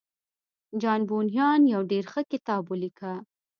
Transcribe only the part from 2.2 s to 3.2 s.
کتاب وليکه.